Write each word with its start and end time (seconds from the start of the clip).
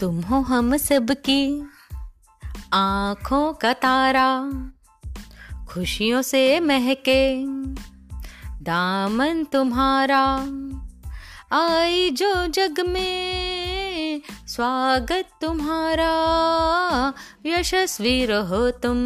तुम 0.00 0.20
हो 0.20 0.40
हम 0.40 0.76
सबकी। 0.76 1.68
आँखों 2.72 3.52
का 3.52 3.72
तारा, 3.72 4.50
खुशियों 5.68 6.22
से 6.22 6.60
महके। 6.60 7.44
दामन 8.64 9.44
तुम्हारा, 9.44 10.24
आई 11.52 12.10
जो 12.10 12.46
जग 12.46 12.80
में। 12.88 14.22
स्वागत 14.46 15.28
तुम्हारा, 15.40 16.12
यशस्वी 17.46 18.26
रहो 18.26 18.70
तुम। 18.70 18.98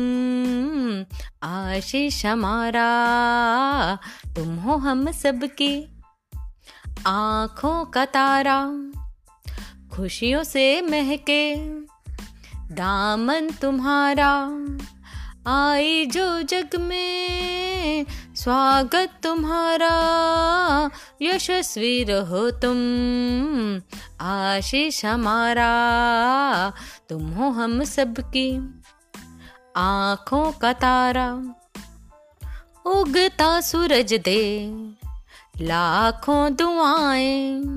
आशीष 1.48 2.26
हमारा, 2.26 2.88
तुम 4.36 4.56
हो 4.56 4.76
हम 4.76 5.10
सबकी। 5.12 6.02
आँखों 7.06 7.84
का 7.84 8.04
तारा 8.04 8.70
खुशियों 9.92 10.44
से 10.44 10.82
महके। 10.82 11.56
दामन 12.74 13.50
तुम्हारा, 13.50 14.32
आई 15.46 16.06
जो 16.06 16.42
जग 16.42 16.70
में। 16.76 18.06
स्वागत 18.36 19.10
तुम्हारा, 19.22 19.92
यशस्वी 21.22 22.04
रहो 22.04 22.50
तुम। 22.50 22.78
आशीष 24.26 25.04
हमारा, 25.04 25.72
तुम 27.08 27.30
हो 27.30 27.50
हम 27.50 27.84
सबकी। 27.84 28.82
आँखों 29.76 30.52
का 30.52 30.72
तारा, 30.72 31.32
उगता 32.86 33.60
सूरज 33.60 34.14
दे। 34.14 34.70
लाखों 35.60 36.56
दुआएँ 36.56 37.69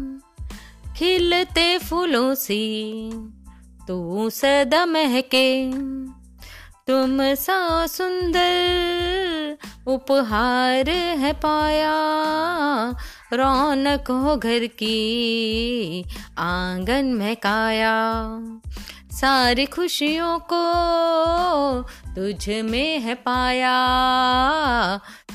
खिलते 0.97 1.77
फूलों 1.77 2.33
सी, 2.35 3.09
तू 3.87 4.29
सदा 4.29 4.85
महके। 4.85 5.71
तुम 6.87 7.17
सा 7.35 7.87
सुंदर 7.87 9.57
उपहार 9.87 10.89
है 10.89 11.33
पाया, 11.33 11.93
रौनक 13.33 14.11
हो 14.11 14.35
घर 14.37 14.65
की 14.67 16.05
आँगन 16.37 17.05
में 17.05 17.35
काया 17.35 17.95
सारी 19.11 19.65
खुशियों 19.65 20.37
को 20.53 20.63
तुझ 22.15 22.49
में 22.49 22.99
है 22.99 23.15
पाया, 23.15 23.77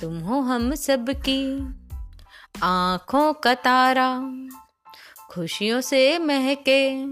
तुम 0.00 0.18
हो 0.18 0.40
हम 0.40 0.74
सबकी 0.74 1.42
आँखों 2.62 3.32
का 3.32 3.54
तारा। 3.54 4.10
खुशियों 5.30 5.80
से 5.80 6.18
महके। 6.18 7.04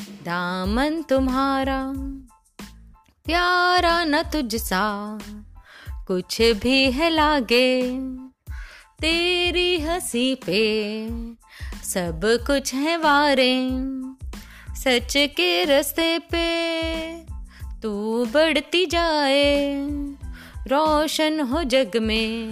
दामन 0.00 1.02
तुम्हारा, 1.02 1.92
प्यारा 3.24 4.04
न 4.04 4.22
तुझसा, 4.22 5.18
कुछ 6.06 6.42
भी 6.42 6.90
है 6.90 7.10
लागे। 7.10 7.98
तेरी 9.00 9.80
हँसी 9.80 10.34
पे 10.34 11.06
सब 11.84 12.20
कुछ 12.24 12.74
है 12.74 12.96
वारे। 12.96 13.70
सच 14.74 15.14
के 15.16 15.64
रस्ते 15.64 16.18
पे 16.18 16.70
तू 17.82 18.24
बढ़ती 18.24 18.86
जाए। 18.86 19.86
रोशन 20.66 21.40
हो 21.40 21.62
जग 21.62 21.90
में, 21.96 22.48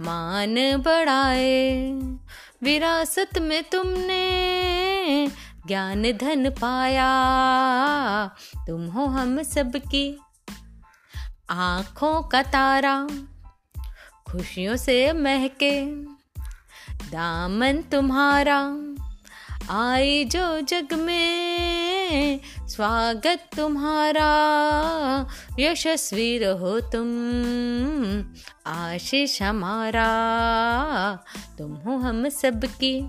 मान 0.00 0.76
बढ़ाए। 0.76 1.92
विरासत 2.62 3.38
में 3.38 3.64
तुमने 3.64 4.22
ज्ञान 5.66 6.02
धन 6.02 6.50
पाया। 6.50 7.10
तुम 8.66 8.86
हो 8.86 9.06
हम 9.06 9.42
सबकी 9.42 10.18
आँखों 11.50 12.22
का 12.22 12.42
तारा, 12.42 13.08
खुशियों 14.30 14.76
से 14.76 15.12
महके। 15.12 15.84
दामन 17.10 17.82
तुम्हारा 17.92 18.60
आई 19.70 20.24
जो 20.24 20.60
जग 20.60 20.92
में 20.92 21.77
स्वागत 22.68 23.50
तुम्हारा, 23.56 24.28
यशस्वी 25.58 26.38
रहो 26.38 26.80
तुम, 26.80 27.08
आशीष 28.66 29.42
हमारा। 29.42 30.08
तुम 31.58 31.72
हो 31.72 31.96
हम 31.96 32.28
सबकी 32.28 33.08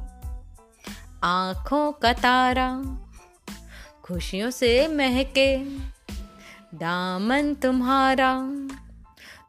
आँखों 1.24 1.92
का 1.92 2.14
तारा, 2.14 2.82
खुशियों 4.04 4.50
से 4.50 4.88
महके 4.88 5.58
दामन 6.78 7.54
तुम्हारा। 7.54 8.34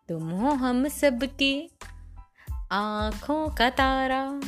तुम 0.08 0.30
हो 0.30 0.50
हम 0.50 0.88
सबकी 0.88 1.70
आँखों 2.72 3.48
का 3.48 3.70
तारा। 3.70 4.40